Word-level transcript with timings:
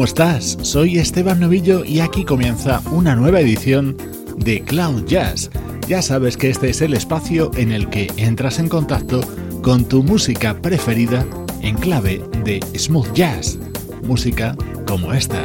¿Cómo 0.00 0.06
estás? 0.06 0.56
Soy 0.62 0.98
Esteban 0.98 1.40
Novillo 1.40 1.84
y 1.84 2.00
aquí 2.00 2.24
comienza 2.24 2.80
una 2.90 3.14
nueva 3.14 3.40
edición 3.40 3.98
de 4.34 4.62
Cloud 4.62 5.04
Jazz. 5.04 5.50
Ya 5.88 6.00
sabes 6.00 6.38
que 6.38 6.48
este 6.48 6.70
es 6.70 6.80
el 6.80 6.94
espacio 6.94 7.50
en 7.54 7.70
el 7.70 7.90
que 7.90 8.10
entras 8.16 8.58
en 8.60 8.70
contacto 8.70 9.20
con 9.60 9.84
tu 9.84 10.02
música 10.02 10.56
preferida 10.62 11.26
en 11.60 11.76
clave 11.76 12.22
de 12.44 12.60
smooth 12.78 13.12
jazz, 13.12 13.58
música 14.02 14.56
como 14.86 15.12
esta. 15.12 15.42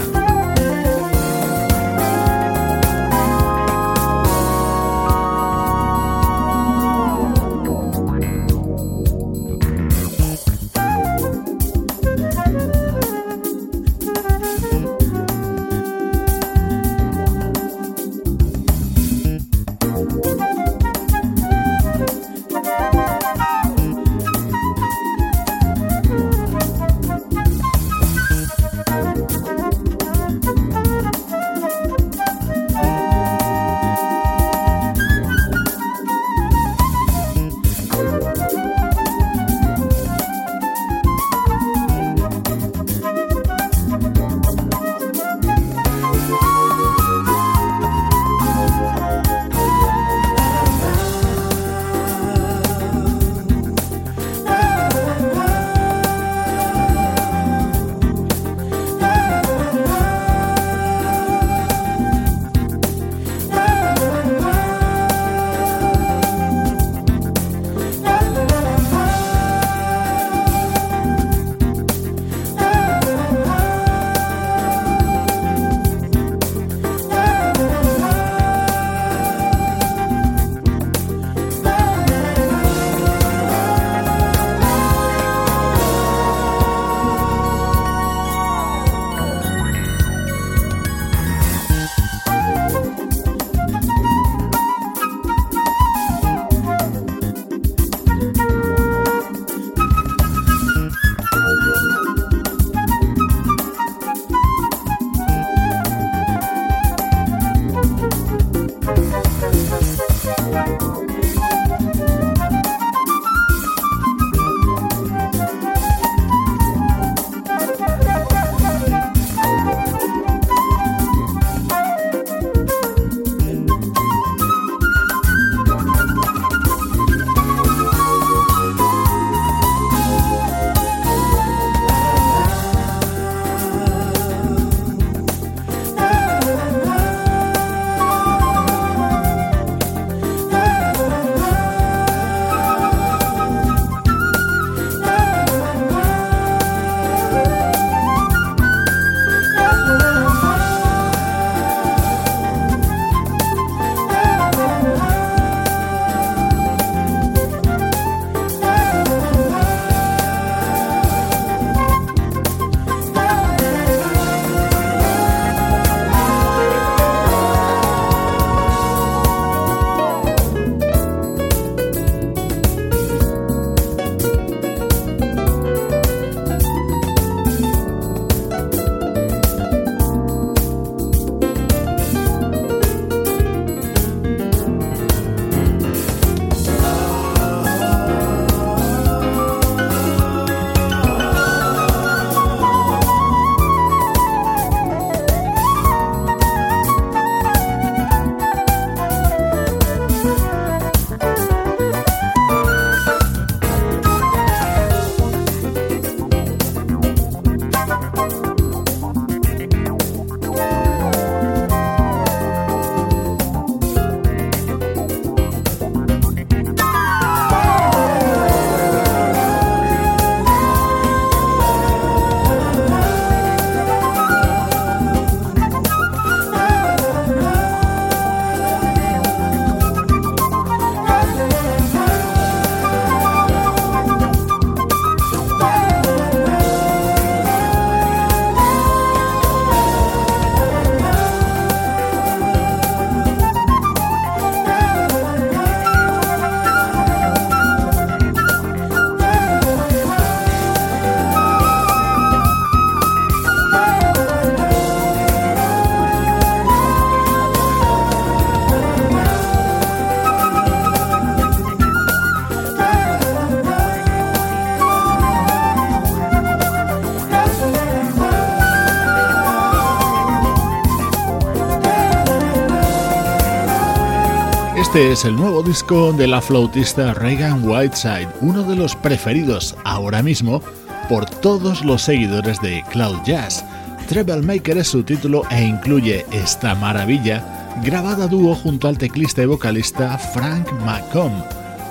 Este 274.96 275.12
es 275.12 275.26
el 275.26 275.36
nuevo 275.36 275.62
disco 275.62 276.14
de 276.14 276.26
la 276.26 276.40
flautista 276.40 277.14
Reagan 277.14 277.68
Whiteside, 277.68 278.30
uno 278.40 278.64
de 278.64 278.78
los 278.78 278.96
preferidos 278.96 279.76
ahora 279.84 280.24
mismo 280.24 280.62
por 281.10 281.30
todos 281.30 281.84
los 281.84 282.04
seguidores 282.04 282.62
de 282.62 282.82
Cloud 282.92 283.18
Jazz. 283.26 283.66
Treble 284.08 284.42
Maker 284.42 284.78
es 284.78 284.88
su 284.88 285.04
título 285.04 285.44
e 285.52 285.62
incluye 285.62 286.26
esta 286.32 286.76
maravilla 286.76 287.76
grabada 287.84 288.26
dúo 288.26 288.56
junto 288.56 288.88
al 288.88 288.98
teclista 288.98 289.42
y 289.44 289.48
vocalista 289.48 290.18
Frank 290.18 290.72
McComb. 290.86 291.44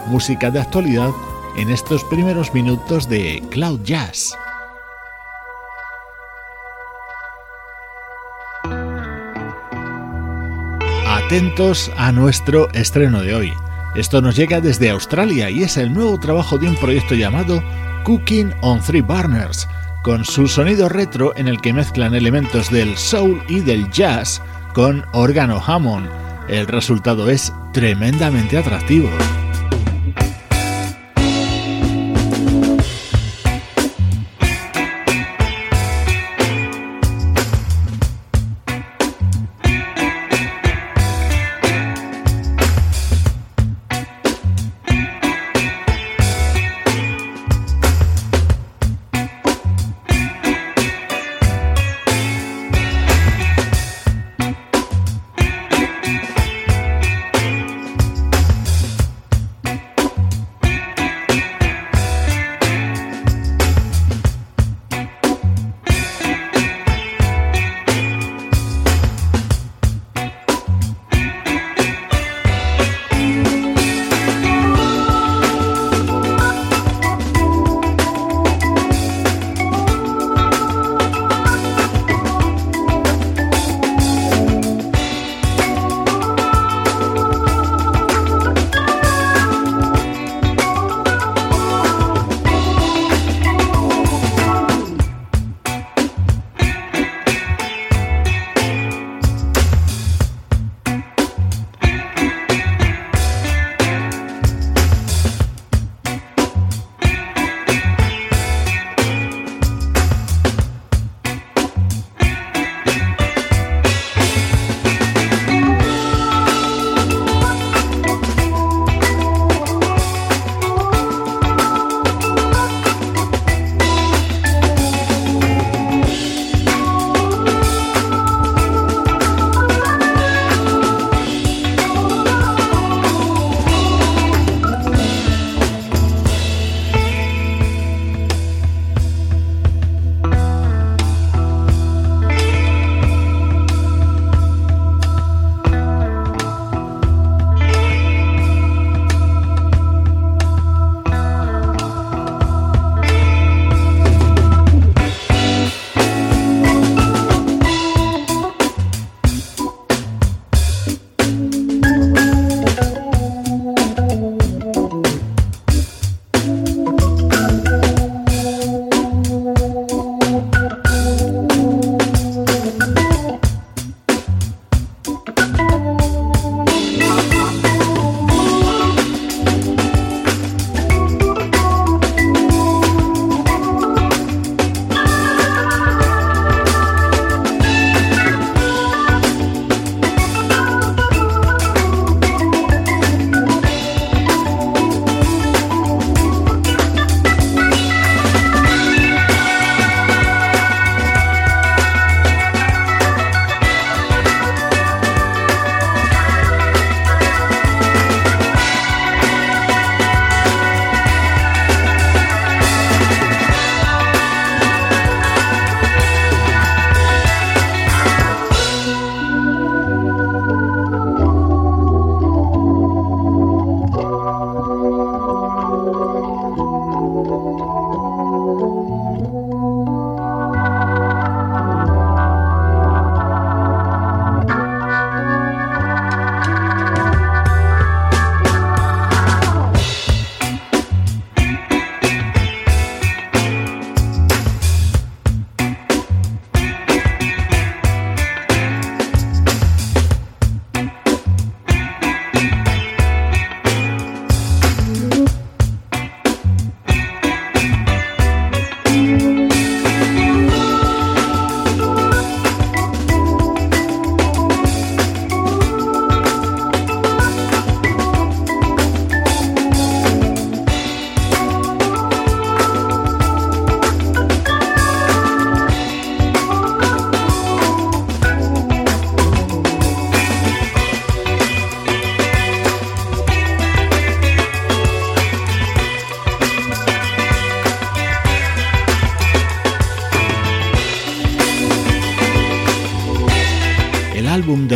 Música 0.06 0.50
de 0.50 0.60
actualidad 0.60 1.10
en 1.58 1.68
estos 1.68 2.02
primeros 2.04 2.54
minutos 2.54 3.06
de 3.06 3.42
Cloud 3.50 3.82
Jazz. 3.82 4.34
Atentos 11.26 11.90
a 11.96 12.12
nuestro 12.12 12.68
estreno 12.74 13.22
de 13.22 13.34
hoy. 13.34 13.52
Esto 13.94 14.20
nos 14.20 14.36
llega 14.36 14.60
desde 14.60 14.90
Australia 14.90 15.48
y 15.48 15.62
es 15.62 15.78
el 15.78 15.94
nuevo 15.94 16.20
trabajo 16.20 16.58
de 16.58 16.68
un 16.68 16.76
proyecto 16.76 17.14
llamado 17.14 17.64
Cooking 18.04 18.52
on 18.60 18.80
Three 18.82 19.00
Burners, 19.00 19.66
con 20.02 20.26
su 20.26 20.46
sonido 20.46 20.90
retro 20.90 21.34
en 21.34 21.48
el 21.48 21.62
que 21.62 21.72
mezclan 21.72 22.14
elementos 22.14 22.70
del 22.70 22.98
soul 22.98 23.42
y 23.48 23.60
del 23.60 23.90
jazz 23.90 24.42
con 24.74 25.06
órgano 25.12 25.62
Hammond. 25.66 26.10
El 26.48 26.66
resultado 26.66 27.30
es 27.30 27.54
tremendamente 27.72 28.58
atractivo. 28.58 29.08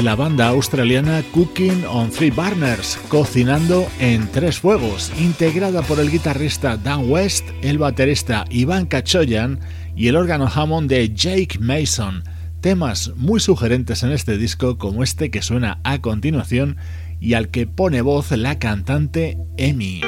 La 0.09 0.17
banda 0.17 0.49
australiana 0.49 1.23
Cooking 1.35 1.85
on 1.87 2.09
Three 2.09 2.31
Burners, 2.31 2.99
cocinando 3.09 3.87
en 4.01 4.27
tres 4.29 4.59
fuegos, 4.59 5.13
integrada 5.21 5.83
por 5.83 6.01
el 6.01 6.11
guitarrista 6.11 6.79
Dan 6.79 7.11
West, 7.11 7.47
el 7.61 7.77
baterista 7.77 8.47
Iván 8.49 8.87
Cachoyan 8.87 9.61
y 9.95 10.09
el 10.09 10.17
órgano 10.17 10.49
Hammond 10.49 10.89
de 10.89 11.13
Jake 11.15 11.59
Mason. 11.61 12.25
Temas 12.63 13.13
muy 13.17 13.39
sugerentes 13.39 14.03
en 14.03 14.13
este 14.13 14.39
disco 14.39 14.79
como 14.79 15.03
este 15.03 15.31
que 15.31 15.43
suena 15.43 15.79
a 15.85 16.01
continuación 16.01 16.79
y 17.21 17.35
al 17.35 17.49
que 17.51 17.67
pone 17.67 18.01
voz 18.01 18.31
la 18.31 18.59
cantante 18.59 19.37
Emi. 19.59 20.01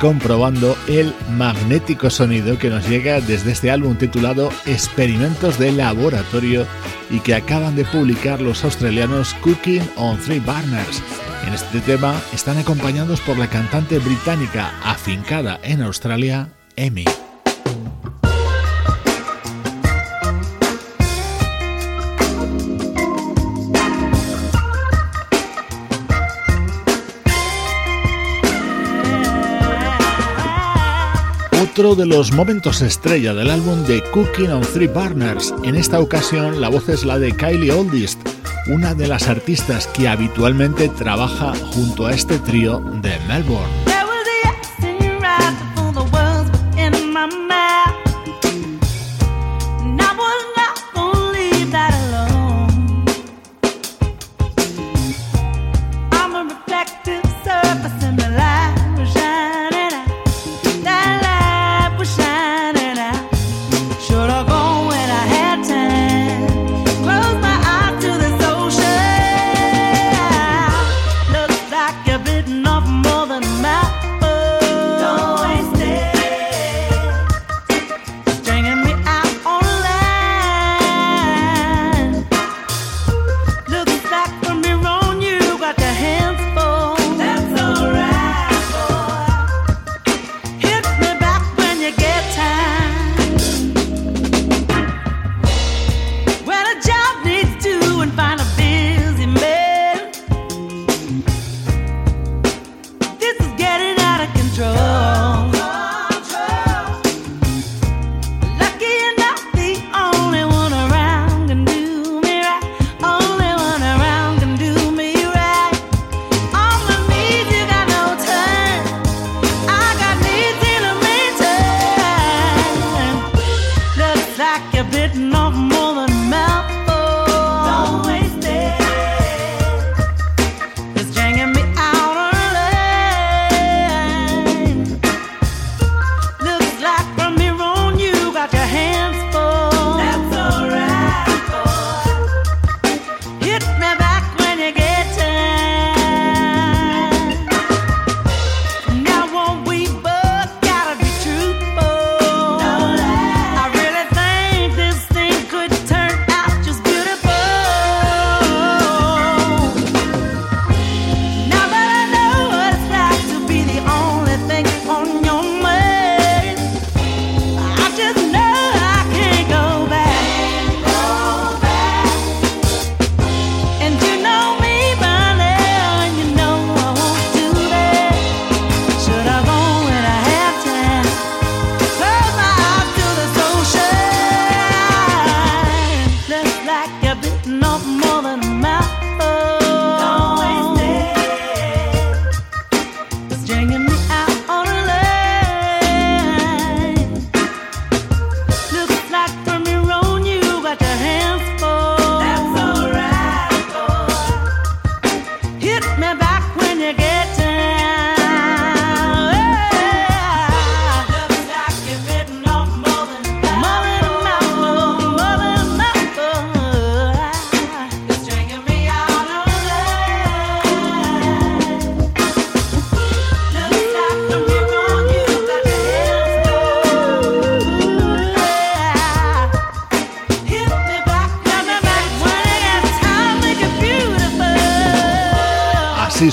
Comprobando 0.00 0.76
el 0.88 1.14
magnético 1.36 2.08
sonido 2.10 2.58
que 2.58 2.70
nos 2.70 2.88
llega 2.88 3.20
desde 3.20 3.52
este 3.52 3.70
álbum 3.70 3.96
titulado 3.96 4.50
Experimentos 4.66 5.58
de 5.58 5.72
Laboratorio 5.72 6.66
y 7.10 7.20
que 7.20 7.34
acaban 7.34 7.76
de 7.76 7.84
publicar 7.84 8.40
los 8.40 8.64
australianos 8.64 9.34
Cooking 9.34 9.82
on 9.96 10.18
Three 10.18 10.40
Burners. 10.40 11.02
En 11.46 11.52
este 11.52 11.80
tema 11.80 12.20
están 12.32 12.56
acompañados 12.58 13.20
por 13.20 13.38
la 13.38 13.48
cantante 13.48 13.98
británica 13.98 14.72
afincada 14.82 15.60
en 15.62 15.82
Australia, 15.82 16.48
Amy. 16.78 17.04
Otro 31.80 31.94
de 31.94 32.04
los 32.04 32.32
momentos 32.32 32.82
estrella 32.82 33.32
del 33.32 33.48
álbum 33.48 33.84
de 33.86 34.02
Cooking 34.10 34.50
on 34.50 34.60
Three 34.60 34.86
Burners. 34.86 35.54
En 35.64 35.76
esta 35.76 35.98
ocasión 35.98 36.60
la 36.60 36.68
voz 36.68 36.90
es 36.90 37.06
la 37.06 37.18
de 37.18 37.32
Kylie 37.32 37.72
Oldist, 37.72 38.20
una 38.66 38.92
de 38.92 39.08
las 39.08 39.28
artistas 39.28 39.86
que 39.86 40.06
habitualmente 40.06 40.90
trabaja 40.90 41.54
junto 41.72 42.04
a 42.04 42.12
este 42.12 42.38
trío 42.38 42.80
de 43.00 43.18
Melbourne. 43.28 43.99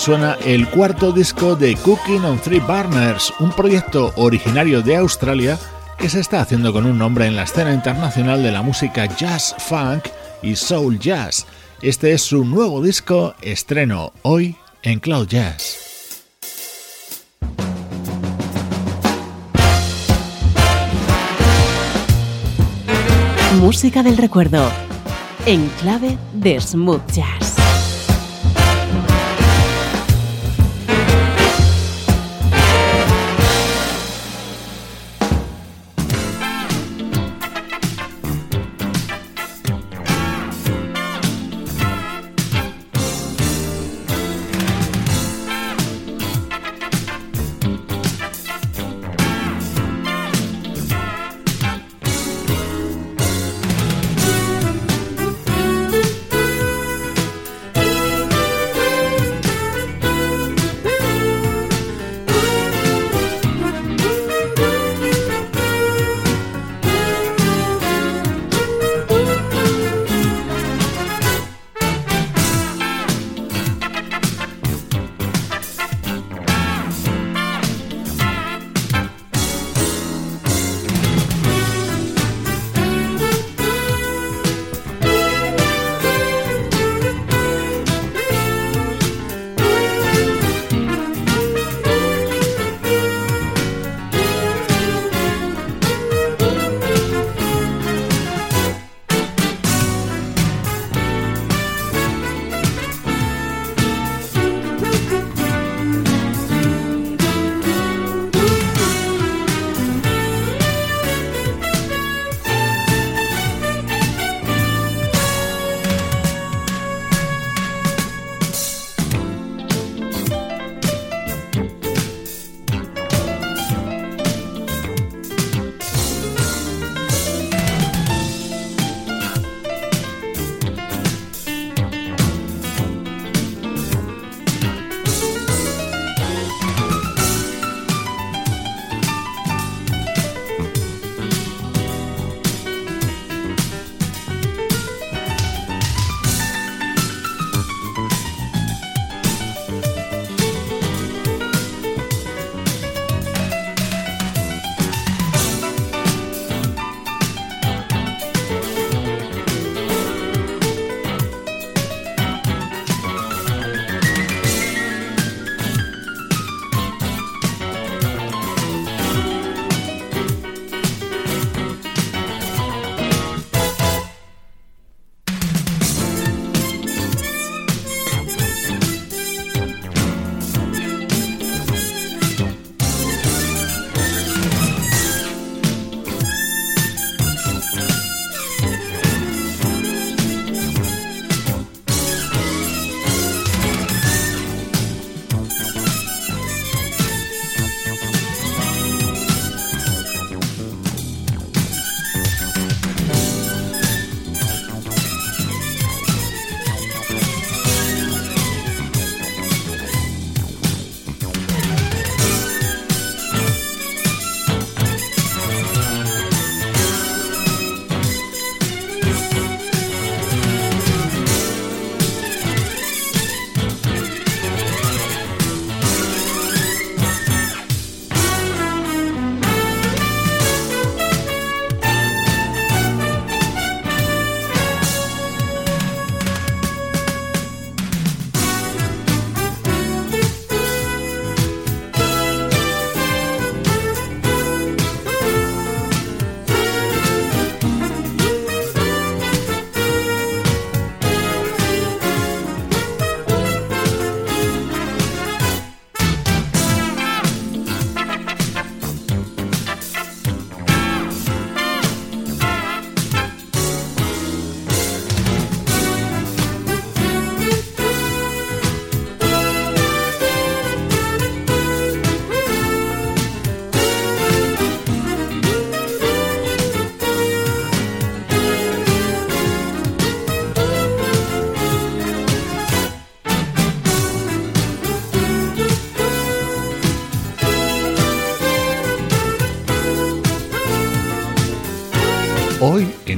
Suena 0.08 0.38
el 0.46 0.70
cuarto 0.70 1.12
disco 1.12 1.58
de 1.58 1.76
Cooking 1.76 2.24
on 2.24 2.40
Three 2.40 2.62
Burners, 2.62 3.34
un 3.42 3.52
proyecto 3.52 4.14
originario 4.16 4.82
de 4.82 4.96
Australia 4.96 5.60
que 5.98 6.08
se 6.08 6.22
está 6.22 6.40
haciendo 6.40 6.72
con 6.72 6.86
un 6.86 6.98
nombre 6.98 7.26
en 7.26 7.36
la 7.36 7.44
escena 7.44 7.74
internacional 7.74 8.42
de 8.42 8.54
la 8.54 8.62
música 8.62 9.06
jazz, 9.18 9.54
funk 9.58 10.06
y 10.42 10.56
soul 10.56 10.98
jazz. 10.98 11.46
Este 11.82 12.14
es 12.14 12.22
su 12.22 12.46
nuevo 12.46 12.82
disco, 12.82 13.36
estreno 13.42 14.14
hoy 14.22 14.56
en 14.82 15.02
Cloud 15.02 15.28
Jazz. 15.28 15.78
Música 23.60 24.04
del 24.04 24.16
recuerdo, 24.16 24.72
en 25.46 25.68
clave 25.82 26.18
de 26.32 26.62
smooth 26.62 27.12
jazz. 27.12 27.77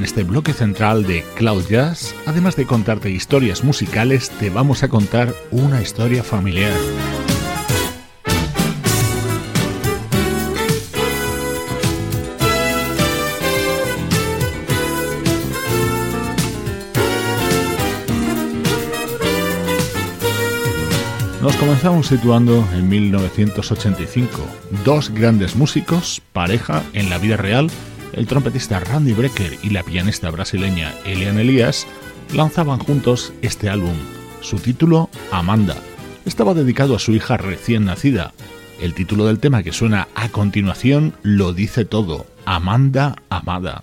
Este 0.10 0.24
bloque 0.24 0.54
central 0.54 1.06
de 1.06 1.24
Cloud 1.36 1.68
Jazz, 1.70 2.16
además 2.26 2.56
de 2.56 2.66
contarte 2.66 3.12
historias 3.12 3.64
musicales, 3.64 4.32
te 4.32 4.50
vamos 4.50 4.82
a 4.82 4.88
contar 4.88 5.36
una 5.52 5.84
historia 5.84 6.24
familiar. 6.24 6.74
Nos 21.40 21.56
comenzamos 21.58 22.08
situando 22.08 22.68
en 22.74 22.90
1985. 22.90 24.42
Dos 24.84 25.12
grandes 25.12 25.56
músicos, 25.56 26.20
pareja 26.34 26.82
en 26.94 27.12
la 27.12 27.20
vida 27.20 27.38
real, 27.38 27.70
el 28.14 28.28
trompetista 28.28 28.80
Randy 28.80 29.14
Brecker 29.14 29.58
y 29.64 29.70
la 29.70 29.84
pianista 29.84 30.30
brasileña 30.30 30.94
Eliane 31.06 31.42
Elias, 31.42 31.88
lanzaban 32.34 32.80
juntos 32.80 33.34
este 33.42 33.70
álbum. 33.70 33.96
Su 34.42 34.58
título, 34.58 35.10
Amanda, 35.32 35.76
estaba 36.26 36.54
dedicado 36.54 36.96
a 36.96 37.00
su 37.00 37.14
hija 37.14 37.38
recién 37.38 37.86
nacida. 37.86 38.34
El 38.82 38.94
título 38.94 39.26
del 39.26 39.40
tema 39.40 39.64
que 39.64 39.74
suena 39.74 40.08
a 40.16 40.30
continuación 40.30 41.14
lo 41.22 41.54
dice 41.54 41.86
todo, 41.86 42.26
Amanda 42.46 43.16
Amada. 43.30 43.82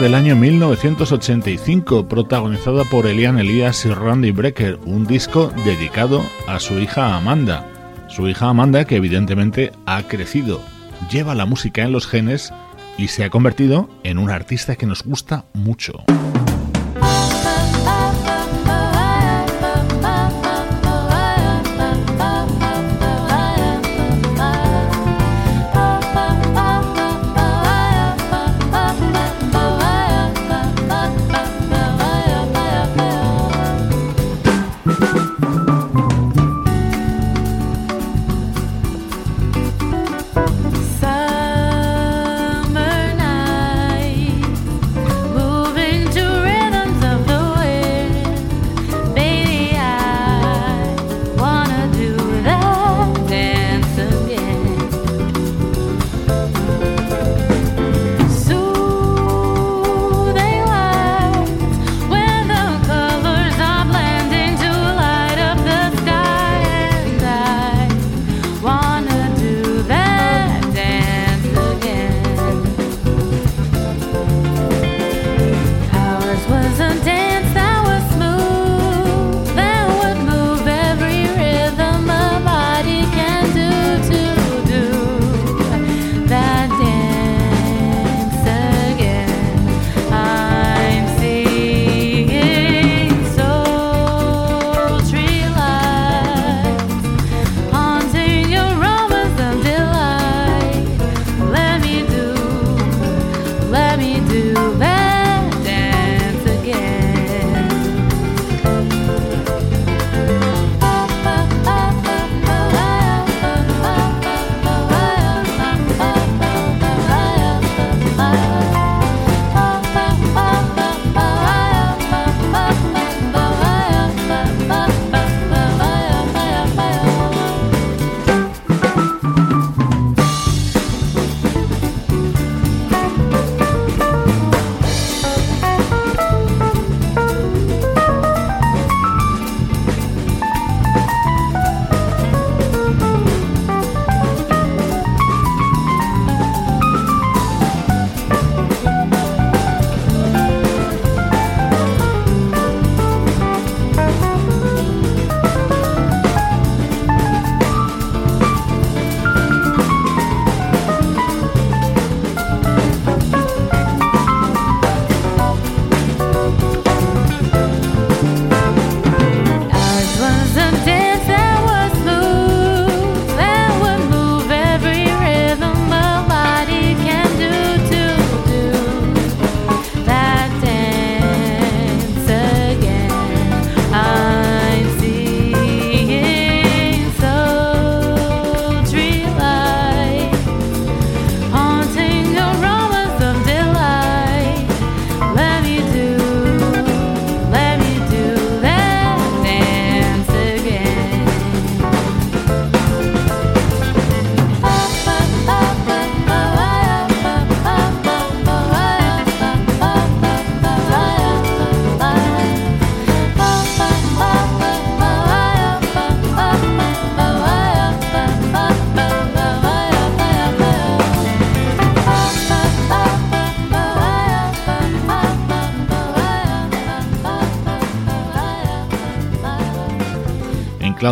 Del 0.00 0.14
año 0.14 0.34
1985, 0.34 2.08
protagonizada 2.08 2.84
por 2.84 3.06
Elian 3.06 3.38
Elias 3.38 3.84
y 3.84 3.90
Randy 3.90 4.30
Brecker, 4.30 4.78
un 4.86 5.06
disco 5.06 5.52
dedicado 5.64 6.24
a 6.46 6.58
su 6.58 6.78
hija 6.78 7.16
Amanda. 7.16 7.66
Su 8.08 8.26
hija 8.26 8.48
Amanda 8.48 8.86
que 8.86 8.96
evidentemente 8.96 9.72
ha 9.84 10.02
crecido, 10.04 10.62
lleva 11.10 11.34
la 11.34 11.44
música 11.44 11.82
en 11.82 11.92
los 11.92 12.06
genes 12.06 12.52
y 12.96 13.08
se 13.08 13.24
ha 13.24 13.30
convertido 13.30 13.90
en 14.02 14.18
una 14.18 14.34
artista 14.34 14.74
que 14.74 14.86
nos 14.86 15.02
gusta 15.02 15.44
mucho. 15.52 16.04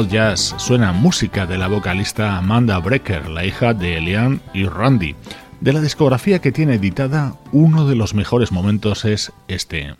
Jazz 0.07 0.55
suena 0.59 0.93
música 0.93 1.47
de 1.47 1.59
la 1.59 1.67
vocalista 1.67 2.37
Amanda 2.37 2.79
Brecker, 2.79 3.29
la 3.29 3.45
hija 3.45 3.75
de 3.75 3.97
Elian 3.97 4.41
y 4.55 4.67
Randy. 4.67 5.17
De 5.61 5.73
la 5.73 5.81
discografía 5.81 6.41
que 6.41 6.53
tiene 6.53 6.75
editada, 6.75 7.35
uno 7.51 7.87
de 7.87 7.97
los 7.97 8.15
mejores 8.15 8.53
momentos 8.53 9.05
es 9.05 9.33
este. 9.49 9.95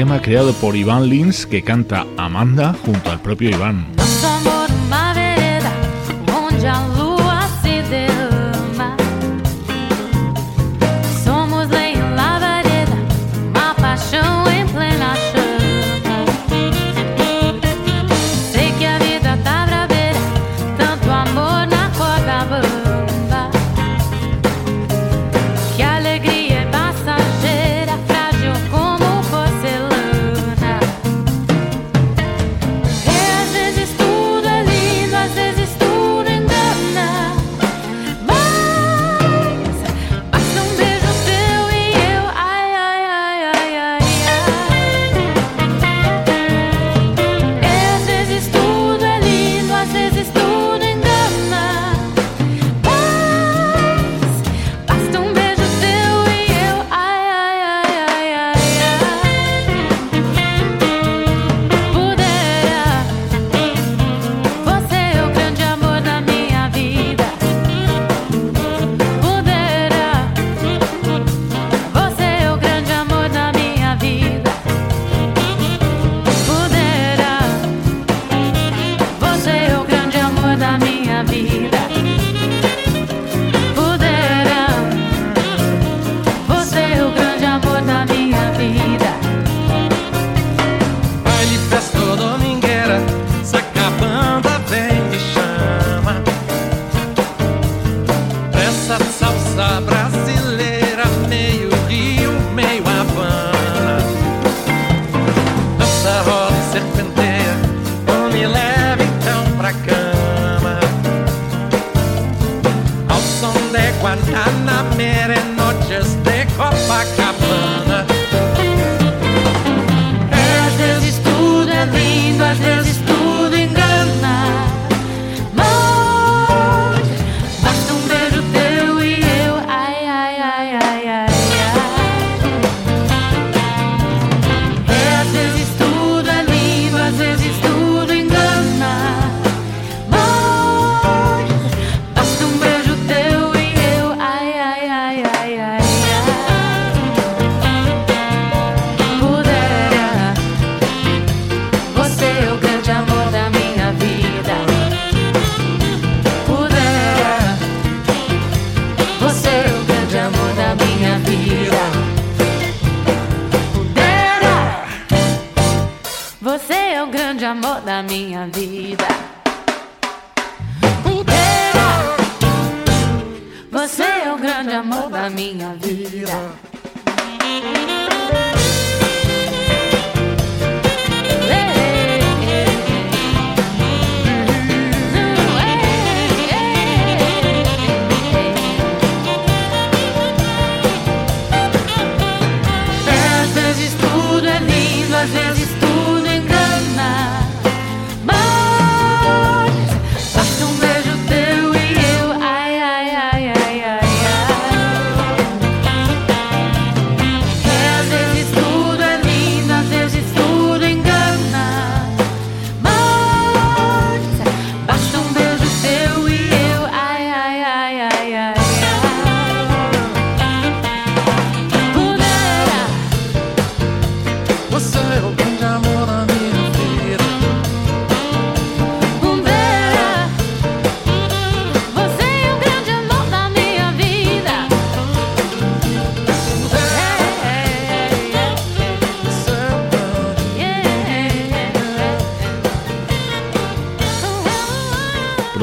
Tema 0.00 0.22
creado 0.22 0.54
por 0.54 0.76
Iván 0.76 1.10
Lins 1.10 1.44
que 1.44 1.62
canta 1.62 2.06
Amanda 2.16 2.74
junto 2.86 3.10
al 3.10 3.20
propio 3.20 3.50
Iván. 3.50 3.84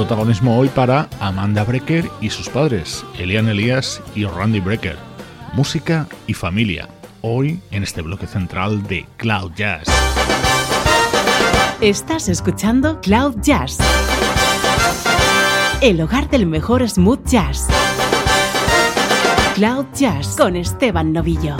Protagonismo 0.07 0.57
hoy 0.57 0.69
para 0.69 1.09
Amanda 1.19 1.65
Brecker 1.65 2.09
y 2.21 2.29
sus 2.29 2.47
padres, 2.47 3.03
Elian 3.19 3.49
Elias 3.49 4.01
y 4.15 4.23
Randy 4.23 4.61
Brecker. 4.61 4.95
Música 5.51 6.07
y 6.27 6.33
familia, 6.33 6.87
hoy 7.19 7.59
en 7.71 7.83
este 7.83 8.01
bloque 8.01 8.25
central 8.25 8.83
de 8.83 9.05
Cloud 9.17 9.51
Jazz. 9.57 9.83
Estás 11.81 12.29
escuchando 12.29 13.01
Cloud 13.01 13.35
Jazz, 13.41 13.79
el 15.81 15.99
hogar 15.99 16.29
del 16.29 16.45
mejor 16.45 16.87
smooth 16.87 17.25
jazz. 17.25 17.67
Cloud 19.55 19.87
Jazz 19.93 20.37
con 20.37 20.55
Esteban 20.55 21.11
Novillo. 21.11 21.57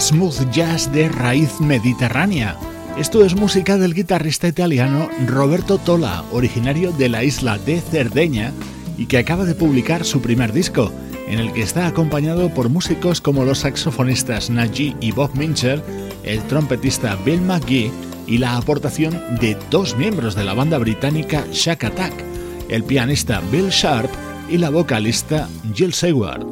Smooth 0.00 0.50
jazz 0.50 0.92
de 0.92 1.08
raíz 1.08 1.60
mediterránea. 1.60 2.56
Esto 2.96 3.24
es 3.24 3.34
música 3.34 3.76
del 3.78 3.94
guitarrista 3.94 4.48
italiano 4.48 5.08
Roberto 5.26 5.78
Tola, 5.78 6.24
originario 6.32 6.92
de 6.92 7.08
la 7.08 7.24
isla 7.24 7.58
de 7.58 7.80
Cerdeña 7.80 8.52
y 8.96 9.06
que 9.06 9.18
acaba 9.18 9.44
de 9.44 9.54
publicar 9.54 10.04
su 10.04 10.20
primer 10.20 10.52
disco, 10.52 10.92
en 11.26 11.38
el 11.38 11.52
que 11.52 11.62
está 11.62 11.86
acompañado 11.86 12.52
por 12.52 12.68
músicos 12.68 13.20
como 13.20 13.44
los 13.44 13.60
saxofonistas 13.60 14.50
Najee 14.50 14.96
y 15.00 15.12
Bob 15.12 15.34
Mincher, 15.34 15.82
el 16.22 16.42
trompetista 16.44 17.16
Bill 17.24 17.40
McGee 17.40 17.90
y 18.26 18.38
la 18.38 18.56
aportación 18.56 19.20
de 19.40 19.56
dos 19.70 19.96
miembros 19.96 20.34
de 20.34 20.44
la 20.44 20.54
banda 20.54 20.78
británica 20.78 21.44
Shack 21.52 21.84
Attack, 21.84 22.14
el 22.68 22.84
pianista 22.84 23.40
Bill 23.50 23.70
Sharp 23.70 24.10
y 24.50 24.58
la 24.58 24.70
vocalista 24.70 25.48
Jill 25.74 25.94
Seward. 25.94 26.46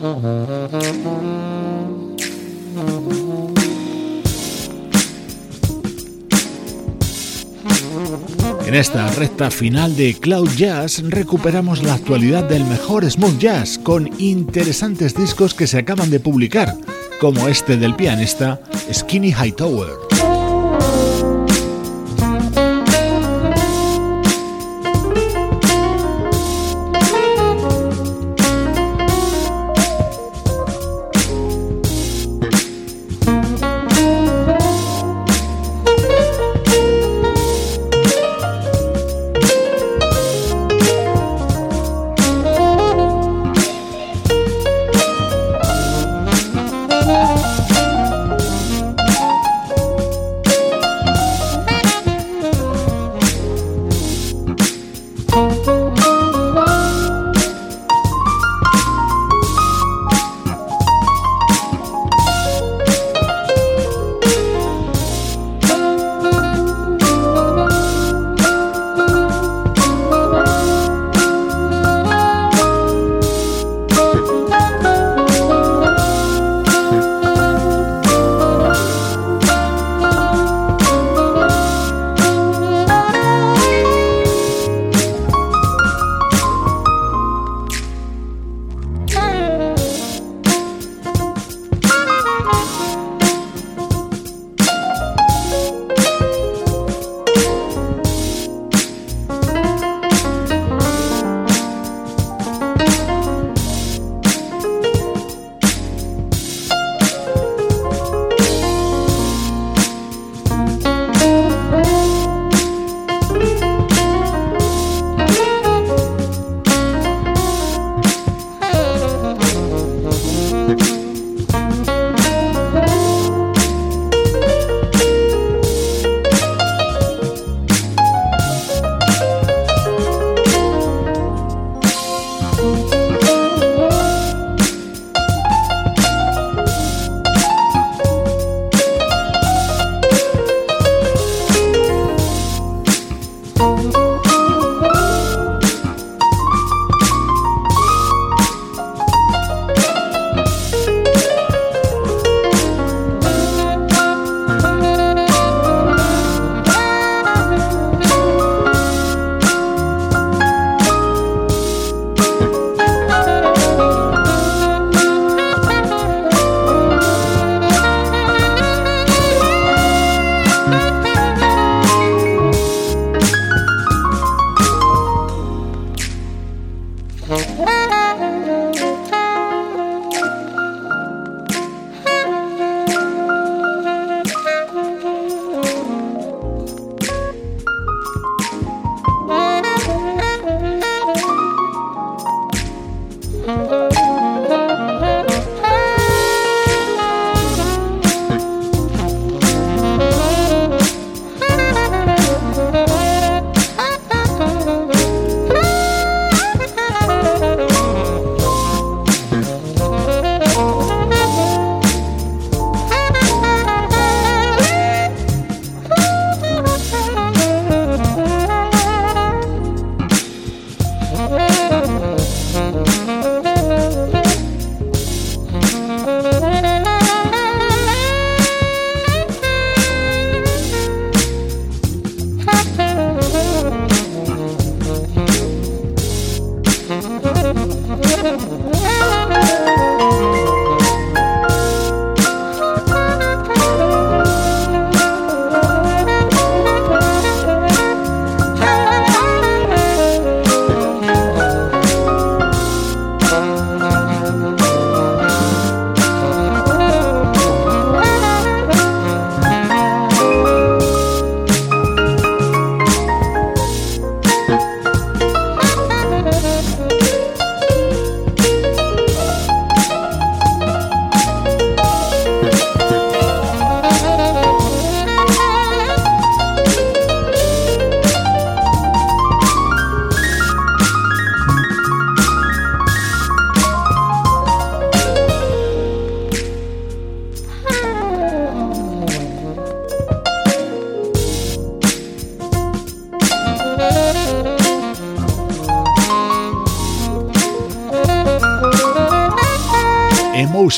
En 8.68 8.74
esta 8.74 9.10
recta 9.12 9.50
final 9.50 9.96
de 9.96 10.12
Cloud 10.12 10.50
Jazz 10.50 11.02
recuperamos 11.08 11.82
la 11.82 11.94
actualidad 11.94 12.44
del 12.44 12.66
mejor 12.66 13.10
smooth 13.10 13.38
jazz 13.38 13.78
con 13.78 14.10
interesantes 14.18 15.14
discos 15.14 15.54
que 15.54 15.66
se 15.66 15.78
acaban 15.78 16.10
de 16.10 16.20
publicar, 16.20 16.76
como 17.18 17.48
este 17.48 17.78
del 17.78 17.94
pianista 17.94 18.60
Skinny 18.92 19.32
Hightower. 19.32 20.17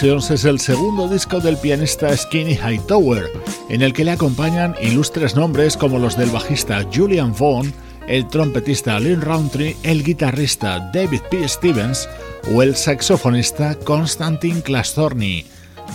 Es 0.02 0.46
el 0.46 0.58
segundo 0.60 1.08
disco 1.08 1.40
del 1.40 1.58
pianista 1.58 2.16
Skinny 2.16 2.54
Hightower, 2.54 3.30
en 3.68 3.82
el 3.82 3.92
que 3.92 4.02
le 4.02 4.12
acompañan 4.12 4.74
ilustres 4.80 5.36
nombres 5.36 5.76
como 5.76 5.98
los 5.98 6.16
del 6.16 6.30
bajista 6.30 6.86
Julian 6.90 7.34
Vaughn, 7.38 7.70
el 8.08 8.26
trompetista 8.28 8.98
Lynn 8.98 9.20
Roundtree, 9.20 9.76
el 9.82 10.02
guitarrista 10.02 10.90
David 10.94 11.20
P. 11.30 11.46
Stevens 11.46 12.08
o 12.54 12.62
el 12.62 12.76
saxofonista 12.76 13.74
Konstantin 13.74 14.62
Klastorny, 14.62 15.44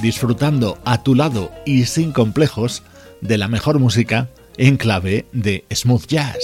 disfrutando 0.04 0.78
a 0.86 1.02
tu 1.02 1.16
lado 1.16 1.50
y 1.66 1.86
sin 1.86 2.12
complejos 2.12 2.84
de 3.22 3.40
la 3.40 3.48
mejor 3.48 3.80
música 3.80 4.30
en 4.58 4.78
clave 4.78 5.26
de 5.32 5.66
smooth 5.74 6.06
jazz. 6.06 6.44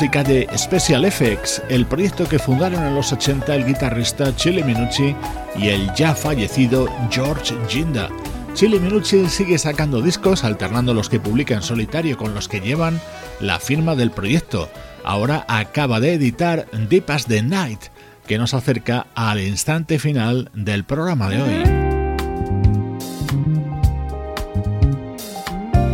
De 0.00 0.48
Special 0.56 1.04
Effects, 1.04 1.62
el 1.68 1.84
proyecto 1.84 2.26
que 2.26 2.38
fundaron 2.38 2.82
en 2.86 2.94
los 2.94 3.12
80 3.12 3.54
el 3.54 3.66
guitarrista 3.66 4.34
Chile 4.34 4.64
Minucci 4.64 5.14
y 5.58 5.68
el 5.68 5.92
ya 5.92 6.14
fallecido 6.14 6.88
George 7.10 7.54
Ginda. 7.68 8.08
Chile 8.54 8.80
Minucci 8.80 9.28
sigue 9.28 9.58
sacando 9.58 10.00
discos, 10.00 10.42
alternando 10.42 10.94
los 10.94 11.10
que 11.10 11.20
publica 11.20 11.54
en 11.54 11.60
solitario 11.60 12.16
con 12.16 12.34
los 12.34 12.48
que 12.48 12.60
llevan 12.60 12.98
la 13.40 13.60
firma 13.60 13.94
del 13.94 14.10
proyecto. 14.10 14.70
Ahora 15.04 15.44
acaba 15.48 16.00
de 16.00 16.14
editar 16.14 16.66
Deep 16.88 17.10
as 17.10 17.26
the 17.26 17.42
Night, 17.42 17.80
que 18.26 18.38
nos 18.38 18.54
acerca 18.54 19.06
al 19.14 19.38
instante 19.38 19.98
final 19.98 20.50
del 20.54 20.84
programa 20.84 21.28
de 21.28 21.42
hoy. 21.42 21.79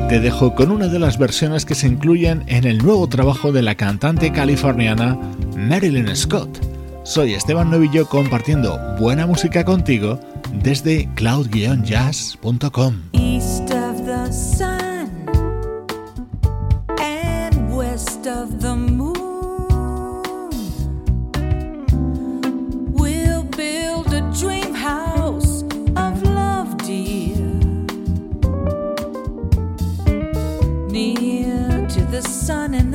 Te 0.09 0.21
dejo 0.21 0.55
con 0.55 0.71
una 0.71 0.87
de 0.89 1.01
las 1.01 1.19
versiones 1.19 1.65
que 1.65 1.75
se 1.75 1.89
incluyen 1.89 2.45
en 2.47 2.65
el 2.65 2.79
nuevo 2.79 3.09
trabajo 3.09 3.51
de 3.51 3.63
la 3.63 3.75
cantante 3.75 4.31
californiana 4.33 5.19
Marilyn 5.57 6.15
Scott. 6.15 6.61
Soy 7.05 7.35
Esteban 7.35 7.71
Novillo 7.71 8.07
compartiendo 8.09 8.79
buena 9.01 9.27
música 9.27 9.65
contigo 9.65 10.21
desde 10.63 11.09
cloud-jazz.com. 11.15 12.95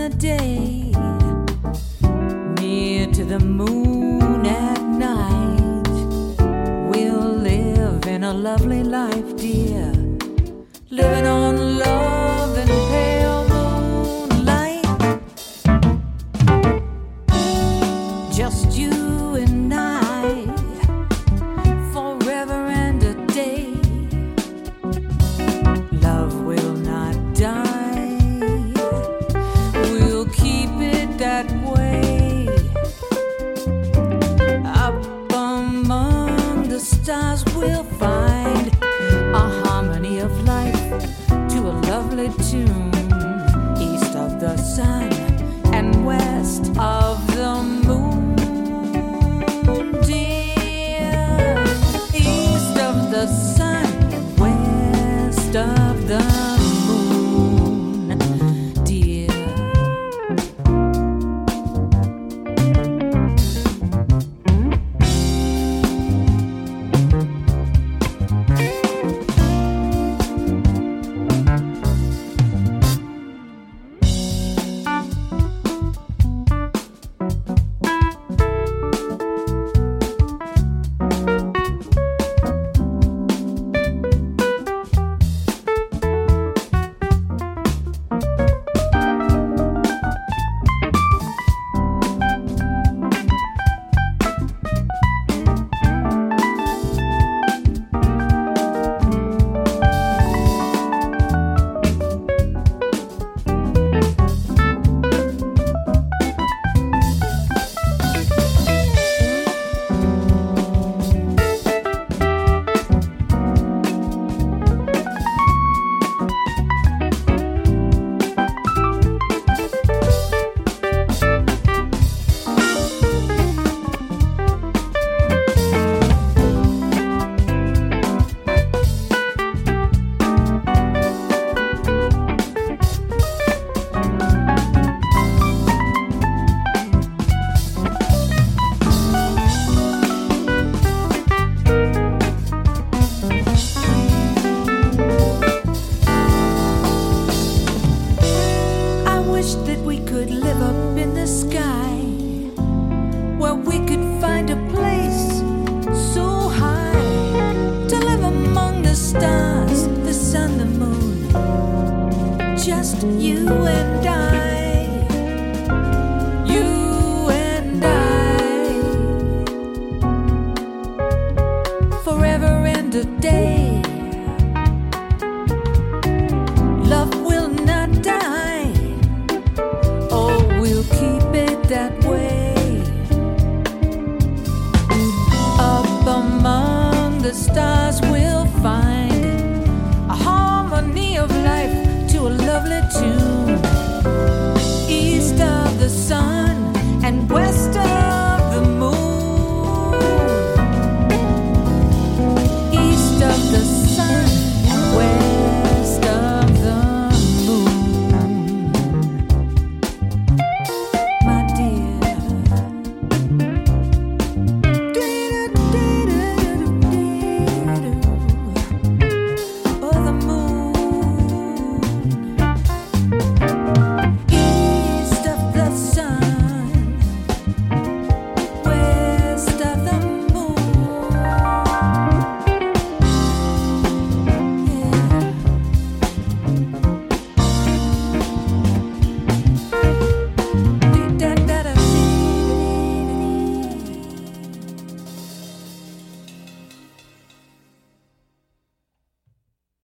the 0.01 0.09
day, 0.17 0.91
near 2.59 3.05
to 3.17 3.23
the 3.23 3.39
moon 3.39 4.45
at 4.47 4.81
night. 4.81 5.87
We'll 6.89 7.35
live 7.49 8.07
in 8.07 8.23
a 8.23 8.33
lovely 8.33 8.83
life, 8.83 9.35
dear, 9.37 9.91
living 10.89 11.27
on 11.27 11.70